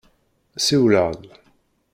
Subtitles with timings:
[0.59, 1.21] Siwel-aɣ-d.